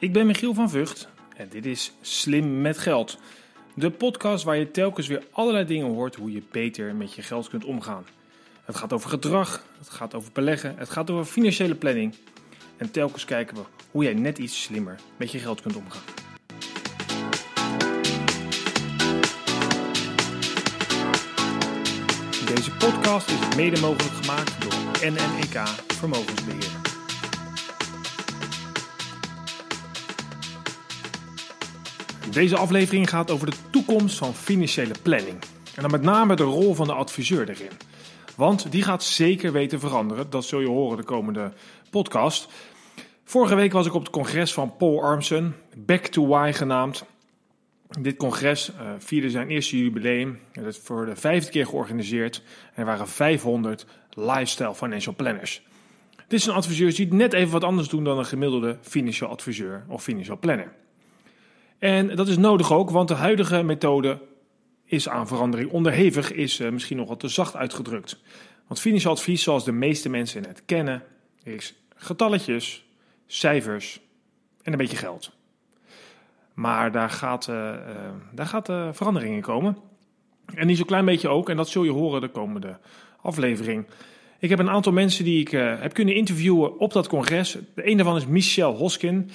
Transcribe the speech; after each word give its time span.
Ik 0.00 0.12
ben 0.12 0.26
Michiel 0.26 0.54
van 0.54 0.70
Vught 0.70 1.08
en 1.36 1.48
dit 1.48 1.66
is 1.66 1.92
Slim 2.00 2.60
met 2.60 2.78
Geld. 2.78 3.18
De 3.74 3.90
podcast 3.90 4.44
waar 4.44 4.56
je 4.56 4.70
telkens 4.70 5.06
weer 5.06 5.26
allerlei 5.30 5.64
dingen 5.64 5.86
hoort 5.86 6.14
hoe 6.14 6.32
je 6.32 6.42
beter 6.50 6.94
met 6.94 7.14
je 7.14 7.22
geld 7.22 7.48
kunt 7.48 7.64
omgaan. 7.64 8.06
Het 8.64 8.76
gaat 8.76 8.92
over 8.92 9.10
gedrag, 9.10 9.64
het 9.78 9.88
gaat 9.88 10.14
over 10.14 10.32
beleggen, 10.32 10.74
het 10.76 10.90
gaat 10.90 11.10
over 11.10 11.24
financiële 11.24 11.74
planning. 11.74 12.14
En 12.76 12.90
telkens 12.90 13.24
kijken 13.24 13.56
we 13.56 13.62
hoe 13.90 14.02
jij 14.02 14.14
net 14.14 14.38
iets 14.38 14.62
slimmer 14.62 15.00
met 15.16 15.32
je 15.32 15.38
geld 15.38 15.60
kunt 15.60 15.76
omgaan. 15.76 16.02
Deze 22.54 22.70
podcast 22.78 23.30
is 23.30 23.56
mede 23.56 23.80
mogelijk 23.80 24.14
gemaakt 24.14 24.62
door 24.62 25.10
NNEK 25.10 25.68
Vermogensbeheer. 25.86 26.87
Deze 32.32 32.56
aflevering 32.56 33.08
gaat 33.08 33.30
over 33.30 33.50
de 33.50 33.56
toekomst 33.70 34.18
van 34.18 34.34
financiële 34.34 34.94
planning. 35.02 35.38
En 35.74 35.82
dan 35.82 35.90
met 35.90 36.02
name 36.02 36.36
de 36.36 36.42
rol 36.42 36.74
van 36.74 36.86
de 36.86 36.92
adviseur 36.92 37.48
erin. 37.48 37.70
Want 38.36 38.72
die 38.72 38.82
gaat 38.82 39.02
zeker 39.02 39.52
weten 39.52 39.80
veranderen. 39.80 40.30
Dat 40.30 40.44
zul 40.44 40.60
je 40.60 40.68
horen 40.68 40.96
de 40.96 41.02
komende 41.02 41.52
podcast. 41.90 42.48
Vorige 43.24 43.54
week 43.54 43.72
was 43.72 43.86
ik 43.86 43.94
op 43.94 44.00
het 44.00 44.10
congres 44.10 44.52
van 44.52 44.76
Paul 44.76 45.02
Armson, 45.02 45.54
Back 45.76 46.06
to 46.06 46.26
Why 46.26 46.50
genaamd. 46.54 47.04
Dit 48.00 48.16
congres 48.16 48.70
uh, 48.70 48.90
vierde 48.98 49.30
zijn 49.30 49.48
eerste 49.48 49.78
jubileum. 49.78 50.38
Het 50.52 50.66
is 50.66 50.78
voor 50.78 51.06
de 51.06 51.16
vijfde 51.16 51.50
keer 51.50 51.66
georganiseerd. 51.66 52.42
En 52.74 52.80
er 52.80 52.84
waren 52.84 53.08
500 53.08 53.86
lifestyle 54.10 54.74
financial 54.74 55.14
planners. 55.14 55.62
Dit 56.28 56.42
zijn 56.42 56.56
adviseurs 56.56 56.94
die 56.94 57.14
net 57.14 57.32
even 57.32 57.52
wat 57.52 57.64
anders 57.64 57.88
doen 57.88 58.04
dan 58.04 58.18
een 58.18 58.24
gemiddelde 58.24 58.78
financieel 58.80 59.30
adviseur 59.30 59.84
of 59.88 60.02
financieel 60.02 60.38
planner. 60.38 60.72
En 61.78 62.16
dat 62.16 62.28
is 62.28 62.36
nodig 62.36 62.72
ook, 62.72 62.90
want 62.90 63.08
de 63.08 63.14
huidige 63.14 63.62
methode 63.62 64.18
is 64.84 65.08
aan 65.08 65.26
verandering 65.26 65.70
onderhevig, 65.70 66.32
is 66.32 66.60
uh, 66.60 66.70
misschien 66.70 66.96
nog 66.96 67.08
wat 67.08 67.20
te 67.20 67.28
zacht 67.28 67.56
uitgedrukt. 67.56 68.20
Want 68.66 68.80
financieel 68.80 69.12
advies, 69.12 69.42
zoals 69.42 69.64
de 69.64 69.72
meeste 69.72 70.08
mensen 70.08 70.46
het 70.46 70.62
kennen, 70.66 71.02
is 71.42 71.74
getalletjes, 71.94 72.84
cijfers 73.26 74.00
en 74.62 74.72
een 74.72 74.78
beetje 74.78 74.96
geld. 74.96 75.32
Maar 76.54 76.92
daar 76.92 77.10
gaat, 77.10 77.48
uh, 77.50 77.74
daar 78.32 78.46
gaat 78.46 78.66
verandering 78.96 79.34
in 79.34 79.40
komen. 79.40 79.76
En 80.54 80.66
niet 80.66 80.76
zo'n 80.76 80.86
klein 80.86 81.04
beetje 81.04 81.28
ook, 81.28 81.48
en 81.48 81.56
dat 81.56 81.68
zul 81.68 81.84
je 81.84 81.90
horen 81.90 82.20
de 82.20 82.28
komende 82.28 82.78
aflevering. 83.20 83.86
Ik 84.38 84.48
heb 84.48 84.58
een 84.58 84.70
aantal 84.70 84.92
mensen 84.92 85.24
die 85.24 85.40
ik 85.40 85.50
heb 85.50 85.92
kunnen 85.92 86.14
interviewen 86.14 86.78
op 86.78 86.92
dat 86.92 87.08
congres. 87.08 87.58
De 87.74 87.90
een 87.90 87.96
daarvan 87.96 88.16
is 88.16 88.26
Michelle 88.26 88.74
Hoskin. 88.74 89.30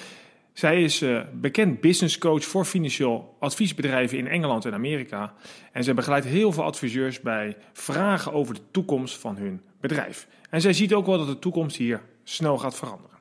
Zij 0.54 0.84
is 0.84 1.02
uh, 1.02 1.22
bekend 1.34 1.82
business 1.82 2.18
coach 2.18 2.44
voor 2.44 2.66
financieel 2.66 3.36
adviesbedrijven 3.40 4.18
in 4.18 4.28
Engeland 4.28 4.66
en 4.66 4.74
Amerika. 4.74 5.34
En 5.72 5.84
zij 5.84 5.94
begeleidt 5.94 6.26
heel 6.26 6.52
veel 6.52 6.64
adviseurs 6.64 7.20
bij 7.20 7.58
vragen 7.74 8.34
over 8.34 8.54
de 8.54 8.62
toekomst 8.72 9.18
van 9.18 9.38
hun 9.38 9.62
bedrijf. 9.82 10.28
En 10.50 10.62
zij 10.62 10.74
ziet 10.74 10.94
ook 10.94 11.06
wel 11.06 11.18
dat 11.18 11.28
de 11.28 11.40
toekomst 11.40 11.78
hier 11.78 12.02
snel 12.24 12.58
gaat 12.58 12.76
veranderen. 12.76 13.12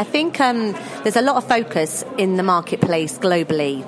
I 0.00 0.04
think 0.10 0.38
um, 0.38 0.72
there's 1.02 1.16
a 1.16 1.22
lot 1.22 1.36
of 1.36 1.44
focus 1.46 2.02
in 2.16 2.36
the 2.36 2.42
marketplace 2.42 3.14
globally 3.20 3.84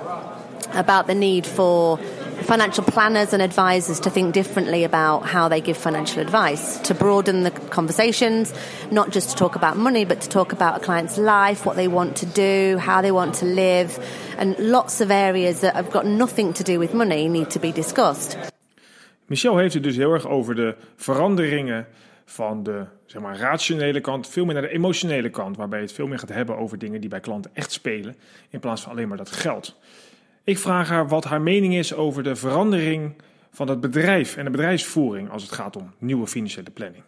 about 0.74 1.06
the 1.06 1.14
need 1.14 1.46
for 1.46 1.98
financial 2.46 2.84
planners 2.84 3.32
and 3.32 3.42
advisors 3.42 3.98
to 4.00 4.10
think 4.10 4.32
differently 4.32 4.84
about 4.84 5.26
how 5.26 5.48
they 5.48 5.60
give 5.60 5.76
financial 5.76 6.22
advice, 6.22 6.78
to 6.78 6.94
broaden 6.94 7.42
the 7.42 7.50
conversations, 7.50 8.54
not 8.90 9.10
just 9.10 9.30
to 9.30 9.36
talk 9.36 9.56
about 9.56 9.76
money, 9.76 10.04
but 10.04 10.20
to 10.20 10.28
talk 10.28 10.52
about 10.52 10.76
a 10.76 10.80
client's 10.80 11.16
life, 11.16 11.66
what 11.66 11.76
they 11.76 11.88
want 11.88 12.16
to 12.16 12.26
do, 12.26 12.78
how 12.78 13.00
they 13.02 13.10
want 13.10 13.34
to 13.34 13.46
live, 13.46 13.98
and 14.38 14.56
lots 14.58 15.00
of 15.00 15.10
areas 15.10 15.60
that 15.60 15.74
have 15.74 15.90
got 15.90 16.06
nothing 16.06 16.52
to 16.52 16.62
do 16.62 16.78
with 16.78 16.94
money 16.94 17.28
need 17.28 17.50
to 17.50 17.58
be 17.58 17.72
discussed. 17.72 18.36
Michel 19.26 19.56
heeft 19.56 19.74
het 19.74 19.82
dus 19.82 19.96
heel 19.96 20.12
erg 20.12 20.26
over 20.26 20.54
de 20.54 20.76
veranderingen 20.96 21.86
van 22.24 22.62
de 22.62 22.84
zeg 23.06 23.22
maar, 23.22 23.36
rationele 23.36 24.00
kant, 24.00 24.28
veel 24.28 24.44
meer 24.44 24.54
naar 24.54 24.62
de 24.62 24.68
emotionele 24.68 25.30
kant, 25.30 25.56
waarbij 25.56 25.78
je 25.78 25.84
het 25.84 25.94
veel 25.94 26.06
meer 26.06 26.18
gaat 26.18 26.28
hebben 26.28 26.56
over 26.56 26.78
dingen 26.78 27.00
die 27.00 27.10
bij 27.10 27.20
klanten 27.20 27.50
echt 27.54 27.72
spelen, 27.72 28.16
in 28.50 28.60
plaats 28.60 28.82
van 28.82 28.92
alleen 28.92 29.08
maar 29.08 29.16
dat 29.16 29.30
geld. 29.30 29.76
Ik 30.46 30.58
vraag 30.58 30.88
haar 30.88 31.08
wat 31.08 31.24
haar 31.24 31.40
mening 31.40 31.74
is 31.74 31.94
over 31.94 32.22
de 32.22 32.36
verandering 32.36 33.14
van 33.50 33.68
het 33.68 33.80
bedrijf 33.80 34.36
en 34.36 34.44
de 34.44 34.50
bedrijfsvoering 34.50 35.30
als 35.30 35.42
het 35.42 35.52
gaat 35.52 35.76
om 35.76 35.92
nieuwe 35.98 36.26
financiële 36.26 36.70
planning. 36.70 37.02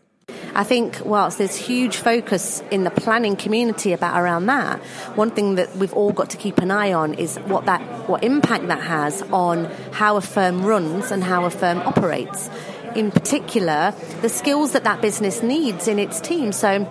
I 0.60 0.64
think 0.64 0.94
whilst 1.04 1.36
there's 1.36 1.66
huge 1.66 1.92
focus 1.92 2.62
in 2.68 2.84
the 2.84 2.90
planning 2.90 3.42
community 3.42 3.92
about 3.92 4.14
around 4.14 4.46
that, 4.46 4.78
one 5.16 5.30
thing 5.32 5.56
that 5.56 5.68
we've 5.76 5.96
all 5.96 6.12
got 6.14 6.30
to 6.30 6.36
keep 6.36 6.58
an 6.58 6.70
eye 6.70 6.94
on 6.94 7.14
is 7.14 7.36
what 7.46 7.64
that 7.64 7.80
what 8.06 8.22
impact 8.22 8.66
that 8.66 8.80
has 8.80 9.22
on 9.30 9.68
how 9.92 10.16
a 10.16 10.20
firm 10.20 10.64
runs 10.64 11.12
and 11.12 11.24
how 11.24 11.44
a 11.44 11.50
firm 11.50 11.78
operates. 11.78 12.50
In 12.94 13.10
particular, 13.10 13.94
the 14.20 14.28
skills 14.28 14.70
that 14.72 14.82
that 14.82 15.00
business 15.00 15.42
needs 15.42 15.86
in 15.86 15.98
its 15.98 16.20
team. 16.20 16.52
So 16.52 16.86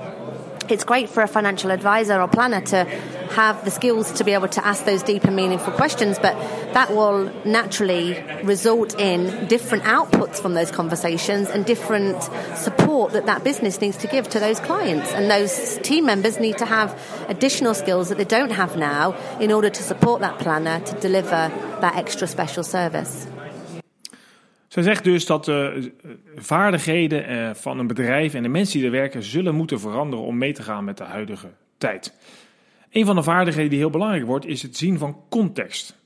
it's 0.72 0.84
great 0.84 1.10
for 1.10 1.24
a 1.24 1.28
financial 1.28 1.72
advisor 1.72 2.20
or 2.22 2.28
planner 2.28 2.62
to 2.62 2.86
have 3.32 3.64
the 3.66 3.72
skills 3.72 4.12
to 4.14 4.24
be 4.24 4.34
able 4.34 4.48
to 4.48 4.66
ask 4.66 4.86
those 4.86 5.04
deep 5.04 5.24
and 5.26 5.36
meaningful 5.36 5.74
questions, 5.74 6.18
but 6.20 6.34
that 6.74 6.92
will 6.92 7.32
naturally 7.46 8.24
result 8.44 9.00
in 9.00 9.48
different 9.48 9.84
outputs 9.84 10.42
from 10.42 10.54
those 10.54 10.72
conversations 10.72 11.50
and 11.50 11.66
different 11.66 12.22
support 12.56 13.14
that 13.14 13.26
that 13.26 13.44
business 13.44 13.82
needs 13.82 13.98
to 13.98 14.08
give 14.08 14.28
to 14.30 14.40
those 14.40 14.60
clients. 14.60 15.12
And 15.12 15.30
those 15.30 15.78
team 15.80 16.06
members 16.06 16.40
need 16.40 16.58
to 16.58 16.66
have 16.66 17.00
additional 17.28 17.74
skills 17.74 18.10
that 18.10 18.18
they 18.18 18.26
don't 18.26 18.52
have 18.52 18.78
now 18.78 19.16
in 19.40 19.52
order 19.52 19.70
to 19.70 19.84
support 19.84 20.22
that 20.22 20.40
planner 20.40 20.80
to 20.80 21.00
deliver 21.00 21.52
that 21.82 21.96
extra 21.96 22.28
special 22.28 22.64
service. 22.64 23.28
Zij 24.78 24.86
zegt 24.86 25.04
dus 25.04 25.26
dat 25.26 25.46
de 25.46 25.92
vaardigheden 26.36 27.56
van 27.56 27.80
een 27.80 27.88
bedrijf 27.88 28.34
en 28.34 28.44
de 28.44 28.50
mensen 28.50 28.78
die 28.78 28.86
er 28.86 28.94
werken 28.94 29.24
zullen 29.24 29.56
moeten 29.56 29.80
veranderen 29.80 30.26
om 30.26 30.38
mee 30.38 30.54
te 30.54 30.64
gaan 30.64 30.84
met 30.84 30.98
de 30.98 31.04
huidige 31.04 31.48
tijd. 31.78 32.14
Een 32.92 33.06
van 33.06 33.16
de 33.16 33.24
vaardigheden 33.24 33.70
die 33.70 33.80
heel 33.80 33.90
belangrijk 33.90 34.26
wordt 34.26 34.46
is 34.46 34.62
het 34.62 34.78
zien 34.78 34.98
van 34.98 35.18
context. 35.30 35.98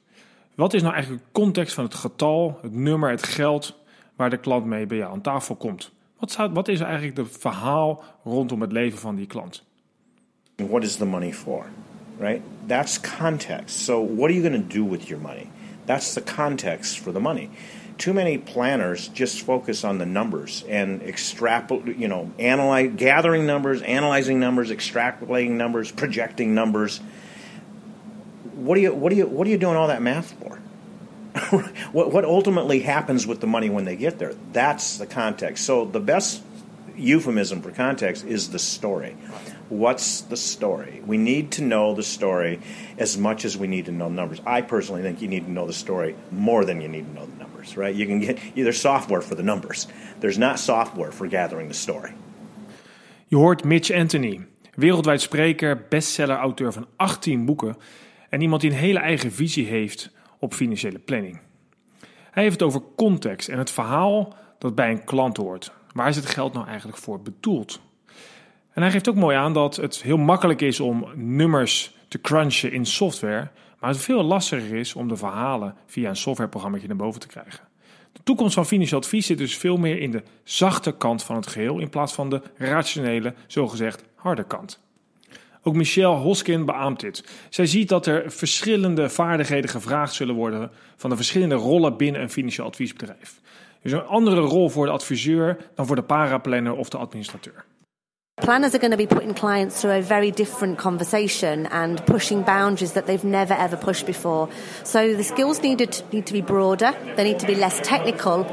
Wat 0.56 0.74
is 0.74 0.82
nou 0.82 0.94
eigenlijk 0.94 1.24
de 1.24 1.32
context 1.32 1.74
van 1.74 1.84
het 1.84 1.94
getal, 1.94 2.60
het 2.62 2.74
nummer, 2.74 3.10
het 3.10 3.24
geld 3.24 3.80
waar 4.16 4.30
de 4.30 4.38
klant 4.38 4.66
mee 4.66 4.86
bij 4.86 4.98
jou 4.98 5.12
aan 5.12 5.22
tafel 5.22 5.56
komt? 5.56 5.92
Wat, 6.20 6.50
wat 6.54 6.68
is 6.68 6.80
eigenlijk 6.80 7.18
het 7.18 7.38
verhaal 7.40 8.04
rondom 8.24 8.62
het 8.62 8.72
leven 8.72 9.00
van 9.00 9.16
die 9.16 9.28
klant? 9.28 9.64
What 10.56 10.84
is 10.84 10.96
the 10.96 11.06
money 11.06 11.34
for? 11.34 11.66
Right? 12.20 12.42
That's 12.66 13.00
context. 13.18 13.80
So 13.80 14.06
what 14.06 14.30
are 14.30 14.34
you 14.34 14.50
going 14.50 14.70
to 14.70 14.78
do 14.80 14.90
with 14.90 15.08
your 15.08 15.22
money? 15.22 15.48
That's 15.86 16.14
the 16.14 16.24
context 16.36 17.00
for 17.00 17.14
the 17.14 17.20
money. 17.20 17.50
Too 18.02 18.14
many 18.14 18.40
planners 18.40 19.10
just 19.10 19.42
focus 19.42 19.84
on 19.84 20.00
the 20.00 20.08
numbers 20.08 20.64
and 20.68 21.04
extrapolate, 21.04 21.98
you 21.98 22.08
know, 22.08 22.32
analyze, 22.40 22.92
gathering 22.96 23.46
numbers, 23.46 23.84
analyzing 23.84 24.40
numbers, 24.40 24.72
extrapolating 24.72 25.52
numbers, 25.52 25.92
projecting 25.92 26.56
numbers. 26.56 27.00
What 28.56 28.80
are 28.80 28.82
you, 28.82 28.92
what 28.92 29.12
are 29.12 29.16
you, 29.16 29.28
what 29.28 29.46
are 29.46 29.52
you 29.52 29.58
doing 29.60 29.76
all 29.76 29.90
that 29.90 30.02
math 30.02 30.32
for? 30.32 30.58
what, 31.92 32.12
what 32.12 32.26
ultimately 32.26 32.80
happens 32.80 33.28
with 33.28 33.40
the 33.40 33.46
money 33.46 33.70
when 33.70 33.86
they 33.86 33.96
get 33.96 34.18
there? 34.18 34.34
That's 34.52 34.98
the 34.98 35.06
context. 35.06 35.64
So 35.64 35.86
the 35.86 36.00
best 36.00 36.42
euphemism 36.98 37.62
for 37.62 37.72
context 37.72 38.26
is 38.26 38.50
the 38.50 38.60
story. 38.60 39.16
What's 39.70 40.22
the 40.22 40.36
story? 40.36 41.02
We 41.06 41.18
need 41.18 41.52
to 41.52 41.62
know 41.62 41.96
the 41.96 42.04
story 42.04 42.60
as 42.98 43.18
much 43.18 43.46
as 43.46 43.58
we 43.58 43.68
need 43.68 43.86
to 43.86 43.92
know 43.92 44.10
numbers. 44.10 44.42
I 44.46 44.62
personally 44.62 45.02
think 45.02 45.22
you 45.22 45.30
need 45.30 45.46
to 45.46 45.52
know 45.52 45.66
the 45.66 45.74
story 45.74 46.16
more 46.32 46.66
than 46.66 46.82
you 46.82 46.90
need 46.90 47.06
to 47.06 47.14
know 47.14 47.26
the 47.26 47.44
numbers, 47.44 47.78
right? 47.78 47.96
You 47.96 48.06
can 48.06 48.20
get 48.20 48.40
either 48.56 48.74
software 48.74 49.22
for 49.22 49.36
the 49.36 49.44
numbers. 49.44 49.88
There's 50.20 50.38
not 50.38 50.60
software 50.60 51.12
for 51.12 51.28
gathering 51.28 51.68
the 51.68 51.78
story. 51.78 52.12
Je 53.28 53.38
hoort 53.38 53.64
Mitch 53.64 53.92
Anthony, 53.92 54.48
wereldwijd 54.76 55.22
spreker, 55.22 55.86
bestseller-auteur 55.90 56.74
van 56.74 56.88
18 56.96 57.46
boeken 57.46 57.78
en 58.30 58.42
iemand 58.42 58.62
die 58.62 58.72
een 58.72 58.78
hele 58.78 59.00
eigen 59.00 59.32
visie 59.32 59.66
heeft 59.66 60.12
op 60.40 60.54
financiële 60.54 61.00
planning. 61.00 61.40
Hij 62.32 62.44
heeft 62.44 62.60
het 62.60 62.68
over 62.68 62.82
context 62.96 63.50
en 63.50 63.58
het 63.58 63.72
verhaal 63.72 64.36
dat 64.58 64.76
bij 64.76 64.92
een 64.92 65.04
klant 65.04 65.38
hoort. 65.38 65.72
Waar 65.94 66.08
is 66.08 66.16
het 66.16 66.26
geld 66.26 66.54
nou 66.54 66.68
eigenlijk 66.68 66.98
voor 66.98 67.22
bedoeld? 67.22 67.82
En 68.74 68.82
hij 68.82 68.92
geeft 68.92 69.10
ook 69.10 69.16
mooi 69.16 69.38
aan 69.38 69.54
dat 69.54 69.76
het 69.76 70.02
heel 70.02 70.18
makkelijk 70.18 70.62
is 70.62 70.80
om 70.80 71.08
nummers 71.16 71.96
te 72.08 72.22
crunchen 72.22 72.72
in 72.72 72.86
software, 72.86 73.50
maar 73.80 73.90
het 73.90 74.00
veel 74.00 74.24
lastiger 74.24 74.78
is 74.78 74.94
om 74.94 75.08
de 75.08 75.16
verhalen 75.16 75.76
via 75.86 76.10
een 76.10 76.16
softwareprogramma 76.16 76.78
naar 76.88 76.96
boven 76.96 77.20
te 77.20 77.28
krijgen. 77.28 77.70
De 78.12 78.24
toekomst 78.24 78.54
van 78.54 78.66
financieel 78.66 79.00
advies 79.00 79.26
zit 79.26 79.38
dus 79.38 79.58
veel 79.58 79.78
meer 79.78 80.00
in 80.00 80.12
de 80.12 80.24
zachte 80.44 80.92
kant 80.92 81.24
van 81.24 81.36
het 81.36 81.48
geheel 81.48 81.80
in 81.80 81.90
plaats 81.90 82.14
van 82.14 82.30
de 82.30 82.42
rationele, 82.56 83.34
zogezegd 83.48 84.04
harde 84.16 84.44
kant. 84.44 84.80
Ook 85.64 85.76
Michelle 85.76 86.16
Hoskin 86.16 86.66
beaamt 86.66 87.00
dit. 87.00 87.24
Zij 87.50 87.66
ziet 87.66 87.90
dat 87.90 88.06
er 88.06 88.32
verschillende 88.32 89.10
vaardigheden 89.10 89.70
gevraagd 89.70 90.14
zullen 90.14 90.36
worden 90.36 90.72
van 90.96 91.10
de 91.10 91.16
verschillende 91.16 91.56
rollen 91.56 91.98
binnen 91.98 92.22
een 92.22 92.30
financieel 92.30 92.68
adviesbedrijf. 92.68 93.40
Dus 93.82 93.92
er 93.92 94.00
een 94.00 94.06
andere 94.06 94.42
rol 94.42 94.70
voor 94.70 94.86
de 94.86 94.92
adviseur 94.92 95.58
dan 95.76 95.86
voor 95.86 95.96
de 95.96 96.04
paraplanner 96.04 96.76
of 96.76 96.90
de 96.90 96.98
administrateur. 96.98 97.66
Planners 98.42 98.74
are 98.74 98.80
going 98.80 98.92
to 98.92 98.98
be 98.98 99.08
putting 99.08 99.36
clients 99.36 99.80
through 99.80 99.98
a 99.98 100.02
very 100.02 100.32
different 100.32 100.80
conversation 100.80 101.68
and 101.68 102.06
pushing 102.06 102.44
boundaries 102.44 102.94
that 102.94 103.06
they've 103.06 103.28
never 103.28 103.54
ever 103.54 103.78
pushed 103.78 104.06
before. 104.06 104.48
So 104.84 105.16
the 105.16 105.24
skills 105.24 105.62
needed 105.62 106.04
need 106.12 106.26
to 106.26 106.34
be 106.34 106.42
broader, 106.42 106.92
they 107.16 107.24
need 107.24 107.40
to 107.40 107.46
be 107.46 107.56
less 107.56 107.80
technical. 107.84 108.46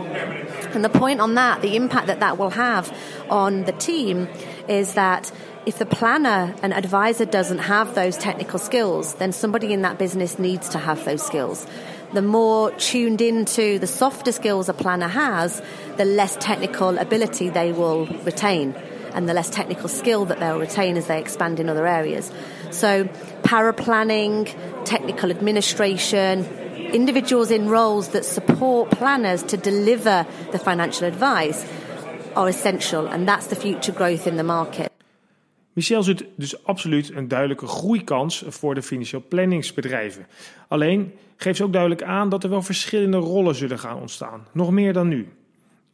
And 0.74 0.84
the 0.84 0.90
point 0.90 1.20
on 1.20 1.34
that, 1.34 1.62
the 1.62 1.74
impact 1.74 2.06
that 2.06 2.20
that 2.20 2.36
will 2.36 2.50
have 2.50 2.92
on 3.30 3.64
the 3.64 3.72
team 3.72 4.28
is 4.68 4.92
that 4.92 5.32
if 5.64 5.78
the 5.78 5.86
planner 5.86 6.54
and 6.62 6.74
advisor 6.74 7.24
doesn't 7.24 7.58
have 7.58 7.94
those 7.94 8.16
technical 8.16 8.58
skills, 8.58 9.14
then 9.14 9.32
somebody 9.32 9.72
in 9.72 9.82
that 9.82 9.98
business 9.98 10.38
needs 10.38 10.68
to 10.70 10.78
have 10.78 11.04
those 11.04 11.24
skills. 11.24 11.66
The 12.12 12.22
more 12.22 12.70
tuned 12.72 13.20
into 13.20 13.78
the 13.78 13.86
softer 13.86 14.32
skills 14.32 14.68
a 14.68 14.72
planner 14.72 15.08
has, 15.08 15.60
the 15.96 16.04
less 16.04 16.36
technical 16.36 16.96
ability 16.98 17.50
they 17.50 17.72
will 17.72 18.06
retain 18.24 18.74
and 19.12 19.28
the 19.28 19.34
less 19.34 19.50
technical 19.50 19.88
skill 19.88 20.24
that 20.26 20.38
they'll 20.38 20.58
retain 20.58 20.96
as 20.96 21.06
they 21.06 21.18
expand 21.18 21.60
in 21.60 21.68
other 21.68 21.86
areas. 21.86 22.30
So, 22.70 23.08
para 23.42 23.72
planning, 23.72 24.46
technical 24.84 25.30
administration, 25.30 26.44
individuals 26.92 27.50
in 27.50 27.68
roles 27.68 28.08
that 28.08 28.24
support 28.24 28.90
planners 28.90 29.42
to 29.44 29.56
deliver 29.56 30.26
the 30.52 30.58
financial 30.58 31.06
advice 31.06 31.66
are 32.36 32.48
essential, 32.48 33.06
and 33.06 33.26
that's 33.26 33.48
the 33.48 33.56
future 33.56 33.92
growth 33.92 34.26
in 34.26 34.36
the 34.36 34.44
market. 34.44 34.92
Michel 35.78 36.02
ziet 36.02 36.24
dus 36.36 36.64
absoluut 36.64 37.12
een 37.14 37.28
duidelijke 37.28 37.66
groeikans 37.66 38.44
voor 38.46 38.74
de 38.74 38.82
financieel 38.82 39.22
planningsbedrijven. 39.28 40.26
Alleen 40.68 41.12
geeft 41.36 41.56
ze 41.56 41.64
ook 41.64 41.72
duidelijk 41.72 42.02
aan 42.02 42.28
dat 42.28 42.44
er 42.44 42.50
wel 42.50 42.62
verschillende 42.62 43.16
rollen 43.16 43.54
zullen 43.54 43.78
gaan 43.78 44.00
ontstaan, 44.00 44.46
nog 44.52 44.70
meer 44.70 44.92
dan 44.92 45.08
nu. 45.08 45.28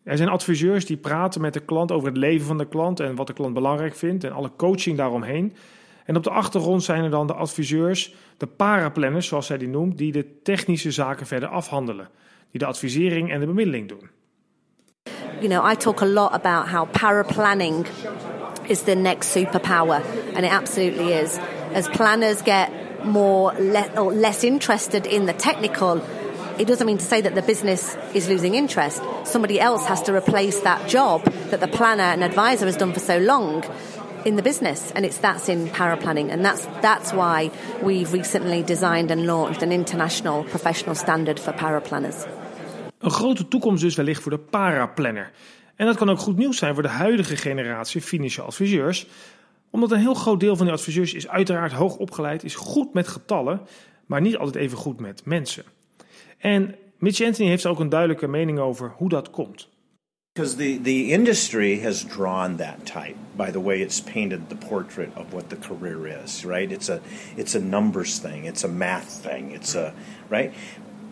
Er 0.02 0.16
zijn 0.16 0.28
adviseurs 0.28 0.86
die 0.86 0.96
praten 0.96 1.40
met 1.40 1.52
de 1.52 1.60
klant 1.60 1.92
over 1.92 2.08
het 2.08 2.16
leven 2.16 2.46
van 2.46 2.58
de 2.58 2.68
klant 2.68 3.00
en 3.00 3.14
wat 3.14 3.26
de 3.26 3.32
klant 3.32 3.54
belangrijk 3.54 3.94
vindt 3.94 4.24
en 4.24 4.32
alle 4.32 4.50
coaching 4.56 4.96
daaromheen. 4.96 5.52
En 6.04 6.16
op 6.16 6.22
de 6.22 6.30
achtergrond 6.30 6.82
zijn 6.82 7.04
er 7.04 7.10
dan 7.10 7.26
de 7.26 7.34
adviseurs, 7.34 8.14
de 8.36 8.46
paraplanners 8.46 9.26
zoals 9.26 9.46
zij 9.46 9.58
die 9.58 9.68
noemt, 9.68 9.98
die 9.98 10.12
de 10.12 10.40
technische 10.42 10.90
zaken 10.90 11.26
verder 11.26 11.48
afhandelen, 11.48 12.08
die 12.50 12.60
de 12.60 12.66
advisering 12.66 13.30
en 13.30 13.40
de 13.40 13.46
bemiddeling 13.46 13.88
doen. 13.88 14.10
You 15.40 15.48
know, 15.48 15.72
I 15.72 15.76
talk 15.76 16.02
a 16.02 16.06
lot 16.06 16.30
about 16.30 16.68
how 16.68 16.90
paraplanning 16.90 17.86
is 18.68 18.82
the 18.82 18.96
next 18.96 19.34
superpower, 19.34 20.04
and 20.34 20.44
it 20.44 20.52
absolutely 20.52 21.12
is. 21.12 21.38
As 21.72 21.88
planners 21.88 22.42
get 22.42 22.70
more 23.04 23.52
le- 23.54 24.00
or 24.00 24.12
less 24.12 24.44
interested 24.44 25.06
in 25.06 25.26
the 25.26 25.32
technical 25.32 26.00
it 26.56 26.68
doesn't 26.68 26.86
mean 26.86 26.98
to 26.98 27.04
say 27.04 27.20
that 27.20 27.34
the 27.34 27.42
business 27.42 27.96
is 28.14 28.28
losing 28.28 28.54
interest. 28.54 29.02
Somebody 29.24 29.58
else 29.58 29.84
has 29.86 30.02
to 30.02 30.14
replace 30.14 30.60
that 30.60 30.88
job 30.88 31.24
that 31.50 31.58
the 31.58 31.66
planner 31.66 32.04
and 32.04 32.22
advisor 32.22 32.66
has 32.66 32.76
done 32.76 32.92
for 32.92 33.00
so 33.00 33.18
long 33.18 33.64
in 34.24 34.36
the 34.36 34.42
business 34.42 34.92
and 34.92 35.04
it's 35.04 35.18
that's 35.18 35.48
in 35.48 35.68
paraplanning 35.68 36.30
and 36.30 36.44
that's 36.44 36.64
that's 36.80 37.12
why 37.12 37.50
we've 37.82 38.12
recently 38.12 38.62
designed 38.62 39.10
and 39.10 39.26
launched 39.26 39.62
an 39.62 39.72
international 39.72 40.44
professional 40.44 40.94
standard 40.94 41.40
for 41.40 41.52
paraplanners. 41.52 42.24
Een 42.98 43.10
grote 43.10 43.48
toekomst 43.48 43.82
dus 43.82 43.96
wellicht 43.96 44.22
voor 44.22 44.30
de 44.30 44.38
paraplanner. 44.38 45.32
En 45.76 45.86
dat 45.86 45.96
kan 45.96 46.10
ook 46.10 46.18
goed 46.18 46.36
nieuws 46.36 46.56
zijn 46.56 46.74
voor 46.74 46.82
de 46.82 46.88
huidige 46.88 47.36
generatie 47.36 48.00
financiële 48.00 48.46
adviseurs, 48.46 49.06
omdat 49.70 49.90
een 49.90 49.98
heel 50.00 50.14
groot 50.14 50.40
deel 50.40 50.56
van 50.56 50.66
die 50.66 50.74
adviseurs 50.74 51.14
is 51.14 51.28
uiteraard 51.28 51.72
hoog 51.72 51.96
opgeleid, 51.96 52.44
is 52.44 52.54
goed 52.54 52.94
met 52.94 53.08
getallen, 53.08 53.60
maar 54.06 54.20
niet 54.20 54.36
altijd 54.36 54.64
even 54.64 54.78
goed 54.78 55.00
met 55.00 55.24
mensen. 55.24 55.64
En 56.38 56.74
Mitch 56.98 57.22
Anthony 57.22 57.48
heeft 57.48 57.66
ook 57.66 57.80
een 57.80 57.88
duidelijke 57.88 58.28
mening 58.28 58.58
over 58.58 58.92
hoe 58.96 59.08
dat 59.08 59.30
komt. 59.30 59.68
Because 60.32 60.56
the, 60.56 60.80
the 60.82 61.10
industry 61.10 61.82
has 61.82 62.04
drawn 62.04 62.56
that 62.56 62.84
type 62.84 63.14
by 63.36 63.50
the 63.50 63.62
way 63.62 63.80
it's 63.80 64.00
painted 64.00 64.48
the 64.48 64.56
portrait 64.56 65.08
of 65.16 65.24
what 65.30 65.48
the 65.48 65.58
career 65.58 66.22
is, 66.24 66.44
right? 66.44 66.72
It's 66.72 66.88
a 66.88 66.98
it's 67.36 67.54
a 67.54 67.60
numbers 67.60 68.18
thing, 68.18 68.46
it's 68.46 68.64
a 68.64 68.68
math 68.68 69.20
thing, 69.22 69.54
it's 69.54 69.74
a 69.74 69.92
right. 70.28 70.52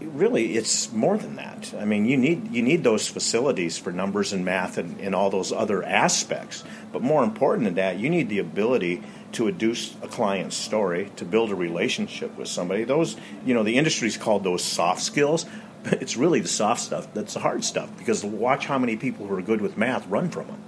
Really, 0.00 0.56
it's 0.56 0.92
more 0.92 1.16
than 1.16 1.36
that. 1.36 1.72
I 1.78 1.84
mean, 1.84 2.04
you 2.04 2.16
need 2.16 2.52
you 2.52 2.62
need 2.62 2.84
those 2.84 3.08
facilities 3.08 3.78
for 3.78 3.92
numbers 3.92 4.32
and 4.32 4.44
math 4.44 4.78
and, 4.78 5.00
and 5.00 5.14
all 5.14 5.30
those 5.30 5.52
other 5.52 5.82
aspects. 5.82 6.64
But 6.92 7.02
more 7.02 7.24
important 7.24 7.64
than 7.64 7.74
that, 7.74 7.98
you 7.98 8.10
need 8.10 8.28
the 8.28 8.38
ability 8.38 9.02
to 9.32 9.48
adduce 9.48 9.94
a 10.02 10.08
client's 10.08 10.56
story, 10.56 11.10
to 11.16 11.24
build 11.24 11.50
a 11.50 11.54
relationship 11.54 12.36
with 12.36 12.48
somebody. 12.48 12.84
Those, 12.84 13.16
you 13.46 13.54
know, 13.54 13.62
the 13.62 13.76
industry's 13.76 14.16
called 14.16 14.44
those 14.44 14.62
soft 14.62 15.02
skills. 15.02 15.46
But 15.82 15.94
it's 16.02 16.16
really 16.16 16.40
the 16.40 16.48
soft 16.48 16.80
stuff 16.80 17.06
that's 17.14 17.34
the 17.34 17.40
hard 17.40 17.64
stuff 17.64 17.88
because 17.98 18.26
watch 18.26 18.66
how 18.66 18.78
many 18.78 18.96
people 18.96 19.26
who 19.26 19.34
are 19.34 19.42
good 19.42 19.60
with 19.60 19.76
math 19.76 20.06
run 20.10 20.30
from 20.30 20.48
it. 20.48 20.58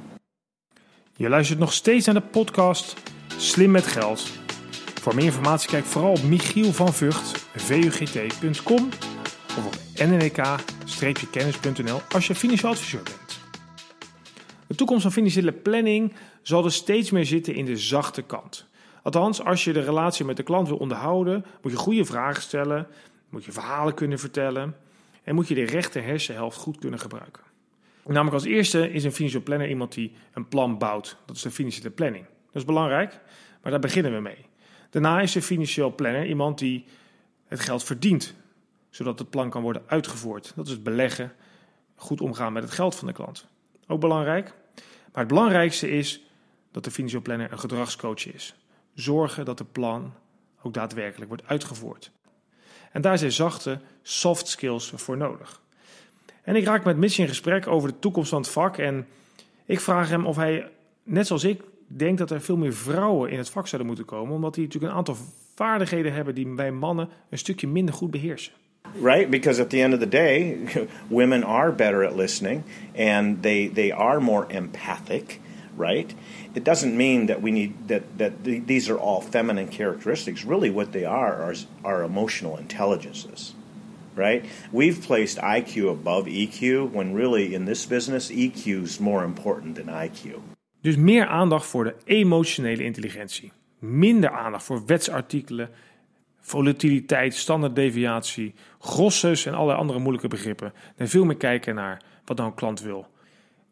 Je 1.16 1.28
luistert 1.28 1.58
nog 1.58 1.72
steeds 1.72 2.06
naar 2.06 2.14
de 2.14 2.20
podcast 2.20 2.94
Slim 3.36 3.70
met 3.70 3.86
Geld. 3.86 4.30
Voor 5.00 5.14
meer 5.14 5.24
informatie 5.24 5.68
kijk 5.68 5.84
vooral 5.84 6.10
op 6.10 6.22
Michiel 6.22 6.72
van 6.72 6.92
Vught, 6.94 7.46
vugt.com 7.54 8.88
of 9.56 9.66
op 9.66 9.76
nnk-kennis.nl 10.08 12.00
als 12.08 12.26
je 12.26 12.34
financieel 12.34 12.70
adviseur 12.70 13.02
bent. 13.02 13.40
De 14.66 14.74
toekomst 14.74 15.02
van 15.02 15.12
financiële 15.12 15.52
planning 15.52 16.12
zal 16.42 16.64
er 16.64 16.72
steeds 16.72 17.10
meer 17.10 17.26
zitten 17.26 17.54
in 17.54 17.64
de 17.64 17.76
zachte 17.76 18.22
kant. 18.22 18.66
Althans, 19.02 19.44
als 19.44 19.64
je 19.64 19.72
de 19.72 19.80
relatie 19.80 20.24
met 20.24 20.36
de 20.36 20.42
klant 20.42 20.68
wil 20.68 20.76
onderhouden, 20.76 21.44
moet 21.62 21.72
je 21.72 21.78
goede 21.78 22.04
vragen 22.04 22.42
stellen, 22.42 22.86
moet 23.28 23.44
je 23.44 23.52
verhalen 23.52 23.94
kunnen 23.94 24.18
vertellen 24.18 24.76
en 25.22 25.34
moet 25.34 25.48
je 25.48 25.54
de 25.54 25.64
rechter 25.64 26.04
hersenhelft 26.04 26.56
goed 26.56 26.78
kunnen 26.78 27.00
gebruiken. 27.00 27.42
Namelijk 28.04 28.34
als 28.34 28.44
eerste 28.44 28.90
is 28.90 29.04
een 29.04 29.12
financieel 29.12 29.42
planner 29.42 29.68
iemand 29.68 29.92
die 29.92 30.12
een 30.32 30.48
plan 30.48 30.78
bouwt. 30.78 31.16
Dat 31.26 31.36
is 31.36 31.42
de 31.42 31.50
financiële 31.50 31.90
planning. 31.90 32.24
Dat 32.24 32.62
is 32.62 32.64
belangrijk, 32.64 33.20
maar 33.62 33.70
daar 33.70 33.80
beginnen 33.80 34.12
we 34.12 34.20
mee. 34.20 34.46
Daarna 34.90 35.20
is 35.20 35.34
een 35.34 35.42
financieel 35.42 35.94
planner 35.94 36.26
iemand 36.26 36.58
die 36.58 36.84
het 37.46 37.60
geld 37.60 37.84
verdient, 37.84 38.34
zodat 38.94 39.18
het 39.18 39.30
plan 39.30 39.50
kan 39.50 39.62
worden 39.62 39.82
uitgevoerd. 39.86 40.52
Dat 40.56 40.66
is 40.66 40.72
het 40.72 40.82
beleggen, 40.82 41.32
goed 41.94 42.20
omgaan 42.20 42.52
met 42.52 42.62
het 42.62 42.72
geld 42.72 42.94
van 42.94 43.06
de 43.06 43.12
klant. 43.12 43.46
Ook 43.86 44.00
belangrijk. 44.00 44.54
Maar 45.12 45.22
het 45.22 45.28
belangrijkste 45.28 45.90
is 45.90 46.22
dat 46.70 46.84
de 46.84 46.90
financieel 46.90 47.22
planner 47.22 47.52
een 47.52 47.58
gedragscoach 47.58 48.32
is. 48.32 48.54
Zorgen 48.94 49.44
dat 49.44 49.58
de 49.58 49.64
plan 49.64 50.12
ook 50.62 50.74
daadwerkelijk 50.74 51.28
wordt 51.28 51.46
uitgevoerd. 51.46 52.10
En 52.92 53.02
daar 53.02 53.18
zijn 53.18 53.32
zachte 53.32 53.80
soft 54.02 54.48
skills 54.48 54.92
voor 54.94 55.16
nodig. 55.16 55.60
En 56.42 56.56
ik 56.56 56.64
raak 56.64 56.84
met 56.84 56.96
Mitch 56.96 57.18
in 57.18 57.28
gesprek 57.28 57.66
over 57.66 57.88
de 57.88 57.98
toekomst 57.98 58.28
van 58.28 58.40
het 58.40 58.50
vak. 58.50 58.78
En 58.78 59.06
ik 59.64 59.80
vraag 59.80 60.08
hem 60.08 60.26
of 60.26 60.36
hij, 60.36 60.70
net 61.02 61.26
zoals 61.26 61.44
ik, 61.44 61.62
denkt 61.86 62.18
dat 62.18 62.30
er 62.30 62.40
veel 62.40 62.56
meer 62.56 62.74
vrouwen 62.74 63.30
in 63.30 63.38
het 63.38 63.50
vak 63.50 63.66
zouden 63.66 63.86
moeten 63.86 64.06
komen. 64.06 64.34
Omdat 64.34 64.54
die 64.54 64.64
natuurlijk 64.64 64.92
een 64.92 64.98
aantal 64.98 65.16
vaardigheden 65.54 66.12
hebben 66.12 66.34
die 66.34 66.46
wij 66.48 66.72
mannen 66.72 67.08
een 67.30 67.38
stukje 67.38 67.68
minder 67.68 67.94
goed 67.94 68.10
beheersen. 68.10 68.52
Right, 68.96 69.28
because 69.28 69.58
at 69.58 69.70
the 69.70 69.82
end 69.82 69.92
of 69.92 70.00
the 70.00 70.06
day, 70.06 70.88
women 71.10 71.42
are 71.42 71.72
better 71.72 72.04
at 72.04 72.16
listening 72.16 72.64
and 72.94 73.42
they, 73.42 73.66
they 73.66 73.90
are 73.90 74.20
more 74.20 74.46
empathic, 74.52 75.40
right? 75.76 76.14
It 76.54 76.62
doesn't 76.62 76.96
mean 76.96 77.26
that 77.26 77.42
we 77.42 77.50
need 77.50 77.88
that, 77.88 78.18
that 78.18 78.44
these 78.44 78.88
are 78.88 78.98
all 78.98 79.20
feminine 79.20 79.68
characteristics. 79.68 80.44
Really, 80.44 80.70
what 80.70 80.92
they 80.92 81.04
are 81.04 81.42
are, 81.42 81.54
are 81.82 82.04
emotional 82.04 82.56
intelligences, 82.56 83.54
right? 84.14 84.44
We've 84.70 85.02
placed 85.02 85.38
IQ 85.38 85.90
above 85.90 86.26
EQ 86.26 86.92
when 86.92 87.14
really 87.14 87.54
in 87.54 87.64
this 87.64 87.86
business, 87.86 88.30
EQ 88.30 88.84
is 88.84 89.00
more 89.00 89.24
important 89.24 89.74
than 89.74 89.86
IQ. 89.86 90.40
Dus 90.80 90.96
meer 90.96 91.26
aandacht 91.26 91.66
voor 91.66 91.84
de 91.84 91.94
emotionele 92.04 92.84
intelligentie. 92.84 93.52
Minder 93.78 94.30
aandacht 94.30 94.64
voor 94.64 94.86
wetsartikelen, 94.86 95.70
volatiliteit, 96.44 97.34
standaarddeviatie, 97.34 98.54
grosses 98.78 99.46
en 99.46 99.54
allerlei 99.54 99.78
andere 99.78 99.98
moeilijke 99.98 100.28
begrippen. 100.28 100.72
En 100.96 101.08
veel 101.08 101.24
meer 101.24 101.36
kijken 101.36 101.74
naar 101.74 102.02
wat 102.24 102.36
nou 102.36 102.48
een 102.48 102.54
klant 102.54 102.80
wil. 102.80 103.06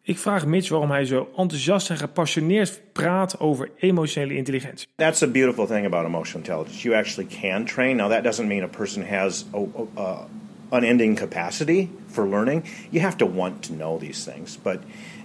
Ik 0.05 0.19
vraag 0.19 0.47
Mitch 0.47 0.69
waarom 0.69 0.91
hij 0.91 1.05
zo 1.05 1.29
enthousiast 1.37 1.91
en 1.91 1.97
gepassioneerd 1.97 2.81
praat 2.93 3.41
over 3.41 3.71
emotionele 3.77 4.35
intelligentie. 4.35 4.89
That's 4.97 5.19
the 5.19 5.29
beautiful 5.29 5.67
thing 5.67 5.87
about 5.87 6.07
emotional 6.07 6.47
intelligence. 6.47 6.83
You 6.89 6.97
actually 6.97 7.31
can 7.41 7.65
train. 7.65 7.97
Now 7.97 8.11
that 8.11 8.23
doesn't 8.23 8.49
mean 8.49 8.63
a 8.63 8.67
person 8.67 9.07
has 9.07 9.45
a, 9.55 9.67
a, 10.01 10.27
unending 10.73 11.19
capacity 11.19 11.89
for 12.07 12.29
learning. 12.29 12.65
You 12.91 13.03
have 13.03 13.17
to 13.17 13.27
want 13.27 13.63
to 13.63 13.73
know 13.73 13.99
these 13.99 14.33
things. 14.33 14.57
But 14.57 14.81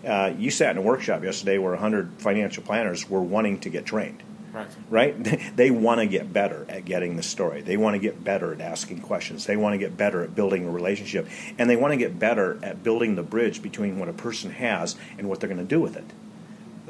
uh, 0.06 0.34
you 0.38 0.52
sat 0.52 0.72
in 0.72 0.78
a 0.78 0.82
workshop 0.82 1.24
yesterday 1.24 1.58
where 1.58 1.72
100 1.72 2.10
financial 2.18 2.64
planners 2.64 3.10
were 3.10 3.22
wanting 3.22 3.60
to 3.60 3.70
get 3.70 3.86
trained. 3.86 4.24
Right. 4.58 4.68
Right? 4.90 5.40
They 5.56 5.72
want 5.72 6.00
to 6.00 6.08
get 6.08 6.34
better 6.34 6.66
at 6.70 6.86
getting 6.86 7.16
the 7.16 7.24
story. 7.24 7.62
They 7.62 7.78
want 7.78 7.94
to 7.96 8.00
get 8.00 8.24
better 8.24 8.54
at 8.54 8.62
asking 8.62 9.02
questions. 9.02 9.46
They 9.46 9.58
want 9.58 9.74
to 9.74 9.78
get 9.78 9.96
better 9.98 10.24
at 10.24 10.36
building 10.36 10.68
a 10.68 10.72
relationship. 10.72 11.28
And 11.58 11.70
they 11.70 11.78
want 11.78 11.94
to 11.94 11.98
get 11.98 12.20
better 12.20 12.58
at 12.62 12.84
building 12.84 13.16
the 13.16 13.24
bridge 13.24 13.62
between 13.62 13.98
what 14.00 14.10
a 14.10 14.14
person 14.14 14.52
has 14.52 14.96
and 15.18 15.28
what 15.28 15.40
they're 15.40 15.54
going 15.54 15.68
to 15.68 15.76
do 15.76 15.82
with 15.82 15.96
it. 15.96 16.06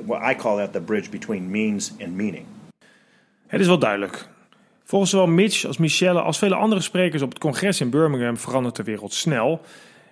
Well, 0.06 0.22
I 0.32 0.36
call 0.36 0.58
that 0.58 0.72
the 0.74 0.80
bridge 0.80 1.10
between 1.10 1.52
means 1.52 1.94
and 2.00 2.16
meaning. 2.16 2.46
Het 3.48 3.62
is 3.62 3.68
wel 3.68 3.80
duidelijk. 3.80 4.28
Volgens 4.84 5.12
zowel 5.12 5.28
Mitch 5.28 5.66
als 5.66 5.78
Michelle 5.78 6.22
als 6.22 6.38
vele 6.38 6.56
andere 6.56 6.82
sprekers 6.82 7.22
op 7.22 7.30
het 7.30 7.40
congres 7.40 7.82
in 7.82 7.90
Birmingham 7.90 8.38
verandert 8.38 8.76
de 8.76 8.84
wereld 8.84 9.14
snel 9.14 9.62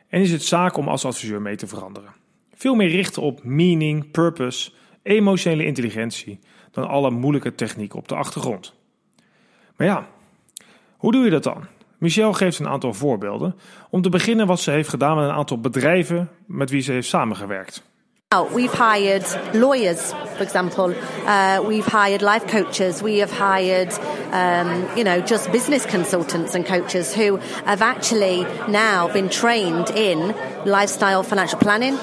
en 0.09 0.21
is 0.21 0.31
het 0.31 0.43
zaak 0.43 0.77
om 0.77 0.87
als 0.87 1.05
adviseur 1.05 1.41
mee 1.41 1.55
te 1.55 1.67
veranderen. 1.67 2.13
Veel 2.53 2.75
meer 2.75 2.89
richten 2.89 3.21
op 3.21 3.43
meaning, 3.43 4.11
purpose 4.11 4.71
emotionele 5.03 5.65
intelligentie 5.65 6.39
dan 6.75 6.87
alle 6.87 7.11
moeilijke 7.11 7.55
techniek 7.55 7.95
op 7.95 8.07
de 8.07 8.15
achtergrond. 8.15 8.73
Maar 9.75 9.87
ja, 9.87 10.07
hoe 10.97 11.11
doe 11.11 11.23
je 11.23 11.29
dat 11.29 11.43
dan? 11.43 11.67
Michelle 11.97 12.33
geeft 12.33 12.59
een 12.59 12.67
aantal 12.67 12.93
voorbeelden. 12.93 13.55
Om 13.89 14.01
te 14.01 14.09
beginnen 14.09 14.47
wat 14.47 14.59
ze 14.59 14.71
heeft 14.71 14.89
gedaan 14.89 15.15
met 15.15 15.25
een 15.25 15.35
aantal 15.35 15.59
bedrijven 15.59 16.29
met 16.45 16.69
wie 16.69 16.81
ze 16.81 16.91
heeft 16.91 17.07
samengewerkt. 17.07 17.83
Now, 18.31 18.53
we've 18.53 18.75
hired 18.75 19.37
lawyers, 19.53 20.13
for 20.35 20.41
example. 20.41 20.95
Uh, 21.25 21.59
we've 21.67 21.85
hired 21.85 22.21
life 22.21 22.45
coaches. 22.47 23.01
We 23.01 23.19
have 23.19 23.31
hired, 23.31 23.99
um, 24.33 24.67
you 24.95 25.03
know, 25.03 25.21
just 25.25 25.51
business 25.51 25.85
consultants 25.85 26.55
and 26.55 26.65
coaches 26.65 27.13
who 27.13 27.39
have 27.65 27.81
actually 27.81 28.45
now 28.67 29.11
been 29.13 29.29
trained 29.29 29.89
in 29.89 30.33
lifestyle 30.65 31.23
financial 31.23 31.59
planning. 31.59 31.97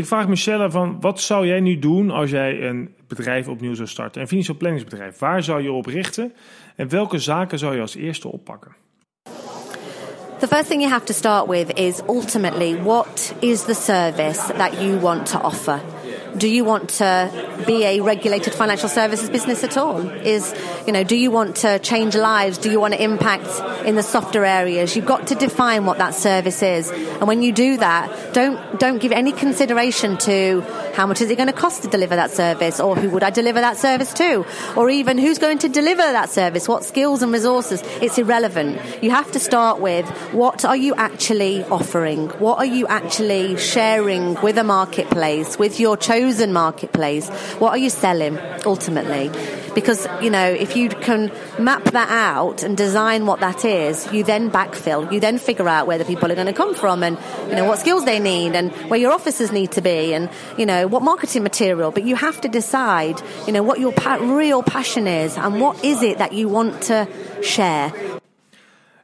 Ik 0.00 0.06
vraag 0.06 0.28
Michelle 0.28 0.70
van, 0.70 0.96
wat 1.00 1.20
zou 1.20 1.46
jij 1.46 1.60
nu 1.60 1.78
doen 1.78 2.10
als 2.10 2.30
jij 2.30 2.62
een 2.62 2.94
bedrijf 3.08 3.48
opnieuw 3.48 3.74
zou 3.74 3.88
starten? 3.88 4.20
Een 4.20 4.28
financieel 4.28 4.56
planningsbedrijf. 4.56 5.18
Waar 5.18 5.42
zou 5.42 5.62
je 5.62 5.72
op 5.72 5.86
richten? 5.86 6.32
En 6.76 6.88
welke 6.88 7.18
zaken 7.18 7.58
zou 7.58 7.74
je 7.74 7.80
als 7.80 7.94
eerste 7.94 8.28
oppakken? 8.28 8.76
The 10.38 10.48
first 10.48 10.66
thing 10.66 10.80
you 10.80 10.92
have 10.92 11.04
to 11.04 11.12
start 11.12 11.46
with 11.46 11.78
is 11.78 12.00
ultimately 12.08 12.82
what 12.82 13.34
is 13.40 13.62
the 13.62 13.74
service 13.74 14.52
that 14.56 14.72
you 14.80 15.00
want 15.00 15.30
to 15.30 15.40
offer? 15.40 15.80
Do 16.36 16.48
you 16.48 16.64
want 16.64 16.90
to 16.90 17.64
be 17.66 17.84
a 17.84 18.00
regulated 18.00 18.54
financial 18.54 18.88
services 18.88 19.28
business 19.28 19.64
at 19.64 19.76
all? 19.76 19.98
Is, 20.08 20.54
you 20.86 20.92
know, 20.92 21.02
do 21.02 21.16
you 21.16 21.30
want 21.30 21.56
to 21.56 21.78
change 21.80 22.14
lives? 22.14 22.56
Do 22.56 22.70
you 22.70 22.78
want 22.78 22.94
to 22.94 23.02
impact 23.02 23.48
in 23.84 23.96
the 23.96 24.02
softer 24.02 24.44
areas? 24.44 24.94
You've 24.94 25.06
got 25.06 25.26
to 25.28 25.34
define 25.34 25.86
what 25.86 25.98
that 25.98 26.14
service 26.14 26.62
is. 26.62 26.90
And 26.90 27.26
when 27.26 27.42
you 27.42 27.52
do 27.52 27.76
that, 27.78 28.32
don't, 28.32 28.78
don't 28.78 28.98
give 28.98 29.12
any 29.12 29.32
consideration 29.32 30.18
to 30.18 30.60
how 30.94 31.06
much 31.06 31.20
is 31.20 31.30
it 31.30 31.36
going 31.36 31.48
to 31.48 31.52
cost 31.52 31.82
to 31.82 31.88
deliver 31.88 32.14
that 32.16 32.30
service 32.30 32.78
or 32.78 32.96
who 32.96 33.10
would 33.10 33.22
I 33.22 33.30
deliver 33.30 33.60
that 33.60 33.76
service 33.76 34.12
to? 34.14 34.46
Or 34.76 34.88
even 34.88 35.18
who's 35.18 35.38
going 35.38 35.58
to 35.58 35.68
deliver 35.68 36.02
that 36.02 36.30
service? 36.30 36.68
What 36.68 36.84
skills 36.84 37.22
and 37.22 37.32
resources? 37.32 37.82
It's 38.00 38.18
irrelevant. 38.18 38.80
You 39.02 39.10
have 39.10 39.30
to 39.32 39.40
start 39.40 39.80
with 39.80 40.08
what 40.32 40.64
are 40.64 40.76
you 40.76 40.94
actually 40.94 41.64
offering? 41.64 42.28
What 42.38 42.58
are 42.58 42.66
you 42.66 42.86
actually 42.86 43.56
sharing 43.56 44.40
with 44.42 44.58
a 44.58 44.64
marketplace, 44.64 45.58
with 45.58 45.80
your 45.80 45.96
chosen 45.96 46.19
marketplace? 46.52 47.28
What 47.58 47.70
are 47.70 47.78
you 47.78 47.90
selling 47.90 48.38
ultimately? 48.64 49.30
Because, 49.74 50.08
you 50.20 50.30
know, 50.30 50.44
if 50.44 50.76
you 50.76 50.88
can 50.88 51.30
map 51.58 51.84
that 51.92 52.08
out 52.10 52.64
and 52.64 52.76
design 52.76 53.24
what 53.26 53.40
that 53.40 53.64
is, 53.64 54.12
you 54.12 54.24
then 54.24 54.50
backfill. 54.50 55.10
You 55.12 55.20
then 55.20 55.38
figure 55.38 55.68
out 55.68 55.86
where 55.86 55.98
the 55.98 56.04
people 56.04 56.30
are 56.30 56.34
going 56.34 56.46
to 56.46 56.52
come 56.52 56.74
from 56.74 57.02
and, 57.02 57.16
you 57.48 57.54
know, 57.54 57.64
what 57.64 57.78
skills 57.78 58.04
they 58.04 58.18
need 58.18 58.56
and 58.56 58.72
where 58.90 58.98
your 58.98 59.12
offices 59.12 59.52
need 59.52 59.70
to 59.72 59.80
be 59.80 60.12
and, 60.12 60.28
you 60.56 60.66
know, 60.66 60.88
what 60.88 61.02
marketing 61.02 61.42
material. 61.42 61.92
But 61.92 62.04
you 62.04 62.16
have 62.16 62.40
to 62.40 62.48
decide, 62.48 63.22
you 63.46 63.52
know, 63.52 63.62
what 63.62 63.78
your 63.78 63.92
pa- 63.92 64.18
real 64.20 64.62
passion 64.62 65.06
is 65.06 65.36
and 65.36 65.60
what 65.60 65.84
is 65.84 66.02
it 66.02 66.18
that 66.18 66.32
you 66.32 66.48
want 66.48 66.82
to 66.82 67.06
share. 67.42 67.92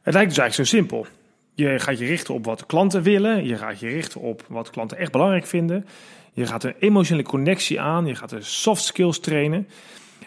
Het 0.01 0.13
lijkt 0.13 0.29
dus 0.29 0.37
eigenlijk 0.37 0.69
zo 0.69 0.77
simpel. 0.77 1.05
Je 1.53 1.79
gaat 1.79 1.99
je 1.99 2.05
richten 2.05 2.33
op 2.33 2.45
wat 2.45 2.65
klanten 2.65 3.01
willen. 3.01 3.45
Je 3.45 3.57
gaat 3.57 3.79
je 3.79 3.87
richten 3.87 4.21
op 4.21 4.43
wat 4.47 4.69
klanten 4.69 4.97
echt 4.97 5.11
belangrijk 5.11 5.45
vinden. 5.45 5.85
Je 6.37 6.45
gaat 6.45 6.63
een 6.63 6.75
emotionele 6.79 7.27
connectie 7.27 7.81
aan. 7.81 8.05
Je 8.05 8.15
gaat 8.15 8.29
de 8.29 8.41
soft 8.41 8.83
skills 8.83 9.19
trainen. 9.19 9.67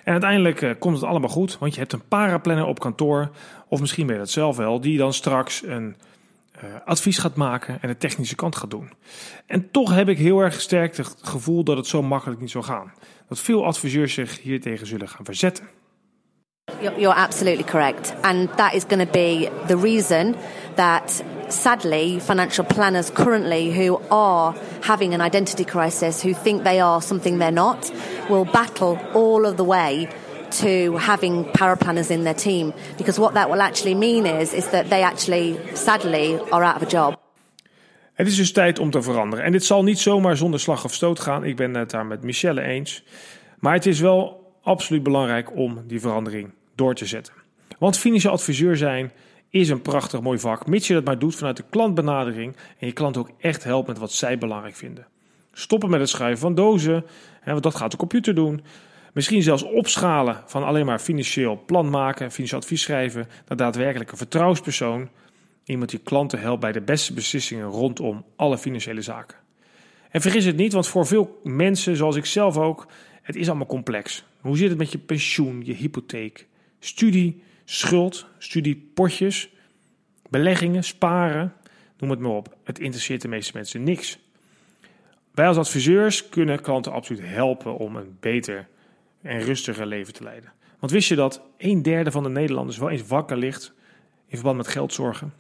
En 0.04 0.12
uiteindelijk 0.12 0.60
uh, 0.60 0.70
komt 0.78 0.96
het 0.96 1.04
allemaal 1.04 1.28
goed, 1.28 1.58
want 1.58 1.72
je 1.74 1.80
hebt 1.80 1.92
een 1.92 2.08
paraplanner 2.08 2.66
op 2.66 2.80
kantoor. 2.80 3.30
Of 3.68 3.80
misschien 3.80 4.06
ben 4.06 4.14
je 4.14 4.20
dat 4.20 4.30
zelf 4.30 4.56
wel, 4.56 4.80
die 4.80 4.98
dan 4.98 5.12
straks 5.12 5.62
een 5.62 5.96
uh, 6.64 6.70
advies 6.84 7.18
gaat 7.18 7.34
maken 7.34 7.78
en 7.82 7.88
de 7.88 7.96
technische 7.96 8.34
kant 8.34 8.56
gaat 8.56 8.70
doen. 8.70 8.92
En 9.46 9.70
toch 9.70 9.94
heb 9.94 10.08
ik 10.08 10.18
heel 10.18 10.40
erg 10.40 10.60
sterk 10.60 10.96
het 10.96 11.16
gevoel 11.22 11.64
dat 11.64 11.76
het 11.76 11.86
zo 11.86 12.02
makkelijk 12.02 12.40
niet 12.40 12.50
zou 12.50 12.64
gaan. 12.64 12.92
Dat 13.28 13.38
veel 13.38 13.64
adviseurs 13.64 14.14
zich 14.14 14.40
hiertegen 14.40 14.86
zullen 14.86 15.08
gaan 15.08 15.24
verzetten. 15.24 15.68
You're 16.80 17.14
absolutely 17.14 17.64
correct. 17.64 18.14
And 18.20 18.56
that 18.56 18.72
is 18.72 18.84
going 18.88 19.02
to 19.02 19.12
be 19.12 19.50
the 19.66 19.80
reason 19.80 20.34
that 20.74 21.22
sadly, 21.50 22.21
financial 22.21 22.64
planners 22.64 23.11
currently 23.11 23.71
who 23.71 24.00
are 24.11 24.54
having 24.83 25.14
an 25.14 25.21
identity 25.21 25.64
crisis, 25.64 26.23
who 26.23 26.35
think 26.35 26.64
they 26.64 26.80
are 26.80 27.02
something 27.02 27.38
they're 27.38 27.50
not, 27.50 27.92
will 28.28 28.45
battle 28.45 28.99
all 29.14 29.47
of 29.47 29.57
the 29.57 29.64
way 29.64 30.09
to 30.50 30.97
having 30.99 31.45
paraplanners 31.52 32.11
in 32.11 32.25
their 32.25 32.35
team. 32.35 32.73
Because 32.97 33.21
what 33.21 33.35
that 33.35 33.50
will 33.50 33.61
actually 33.61 33.95
mean 33.95 34.26
is, 34.26 34.52
is 34.52 34.69
that 34.69 34.88
they 34.88 35.02
actually, 35.02 35.59
sadly, 35.75 36.38
are 36.50 36.64
out 36.64 36.76
of 36.76 36.83
a 36.83 36.90
job. 36.90 37.19
Het 38.12 38.28
is 38.28 38.37
dus 38.37 38.52
tijd 38.52 38.78
om 38.78 38.90
te 38.90 39.02
veranderen. 39.02 39.45
En 39.45 39.52
dit 39.52 39.64
zal 39.64 39.83
niet 39.83 39.99
zomaar 39.99 40.37
zonder 40.37 40.61
slag 40.61 40.85
of 40.85 40.95
stoot 40.95 41.21
gaan. 41.21 41.45
Ik 41.45 41.57
ben 41.57 41.75
het 41.75 41.90
daar 41.90 42.07
met 42.07 42.23
Michelle 42.23 42.62
eens. 42.62 43.04
Maar 43.59 43.75
het 43.75 43.87
is 43.87 44.00
wel 44.00 44.52
absoluut 44.62 45.02
belangrijk 45.02 45.57
om 45.57 45.83
die 45.87 46.00
verandering 46.00 46.50
door 46.75 46.95
te 46.95 47.07
zetten. 47.07 47.35
Want 47.78 47.99
financieel 47.99 48.33
adviseur 48.33 48.76
zijn 48.76 49.12
is 49.50 49.69
een 49.69 49.83
prachtig 49.83 50.21
mooi 50.21 50.38
vak, 50.38 50.66
mits 50.66 50.87
je 50.87 50.95
dat 50.95 51.04
maar 51.04 51.19
doet 51.19 51.35
vanuit 51.35 51.57
de 51.57 51.64
klantbenadering 51.71 52.57
en 52.78 52.87
je 52.87 52.92
klant 52.92 53.16
ook 53.16 53.30
echt 53.38 53.64
helpt 53.64 53.88
met 53.88 53.99
wat 53.99 54.12
zij 54.12 54.38
belangrijk 54.38 54.76
vinden. 54.76 55.07
Stoppen 55.52 55.90
met 55.90 56.00
het 56.00 56.09
schrijven 56.09 56.38
van 56.38 56.54
dozen, 56.54 57.04
want 57.45 57.62
dat 57.62 57.75
gaat 57.75 57.90
de 57.90 57.97
computer 57.97 58.35
doen. 58.35 58.62
Misschien 59.12 59.42
zelfs 59.42 59.62
opschalen 59.62 60.42
van 60.47 60.64
alleen 60.64 60.87
maar 60.87 60.99
financieel 60.99 61.62
plan 61.66 61.90
maken, 61.90 62.30
financieel 62.30 62.61
advies 62.61 62.83
schrijven, 62.83 63.28
naar 63.49 63.57
daadwerkelijk 63.57 64.11
een 64.11 64.16
vertrouwenspersoon. 64.16 65.09
Iemand 65.64 65.90
die 65.90 66.00
klanten 66.02 66.40
helpt 66.40 66.61
bij 66.61 66.73
de 66.73 66.80
beste 66.80 67.12
beslissingen 67.12 67.66
rondom 67.66 68.25
alle 68.37 68.59
financiële 68.59 69.02
zaken. 69.02 69.37
En 70.11 70.21
vergis 70.21 70.45
het 70.45 70.57
niet, 70.57 70.73
want 70.73 70.87
voor 70.87 71.07
veel 71.07 71.40
mensen, 71.45 71.97
zoals 71.97 72.16
ik 72.16 72.25
zelf 72.25 72.57
ook, 72.57 72.87
het 73.23 73.37
is 73.37 73.49
allemaal 73.49 73.66
complex. 73.66 74.25
Hoe 74.40 74.57
zit 74.57 74.69
het 74.69 74.78
met 74.78 74.92
je 74.92 74.99
pensioen, 74.99 75.62
je 75.64 75.73
hypotheek, 75.73 76.47
studie, 76.78 77.42
schuld, 77.70 78.26
studiepotjes, 78.38 79.50
beleggingen, 80.28 80.84
sparen, 80.84 81.54
noem 81.98 82.10
het 82.10 82.18
maar 82.18 82.30
op. 82.30 82.56
Het 82.64 82.78
interesseert 82.78 83.22
de 83.22 83.28
meeste 83.28 83.52
mensen 83.54 83.82
niks. 83.82 84.18
Wij 85.34 85.46
als 85.46 85.56
adviseurs 85.56 86.28
kunnen 86.28 86.60
klanten 86.60 86.92
absoluut 86.92 87.22
helpen 87.24 87.76
om 87.76 87.96
een 87.96 88.16
beter 88.20 88.68
en 89.22 89.40
rustiger 89.40 89.86
leven 89.86 90.12
te 90.12 90.22
leiden. 90.22 90.52
Want 90.78 90.92
wist 90.92 91.08
je 91.08 91.14
dat 91.14 91.42
een 91.58 91.82
derde 91.82 92.10
van 92.10 92.22
de 92.22 92.28
Nederlanders 92.28 92.78
wel 92.78 92.90
eens 92.90 93.06
wakker 93.06 93.36
ligt 93.36 93.72
in 94.26 94.36
verband 94.36 94.56
met 94.56 94.68
geldzorgen? 94.68 95.32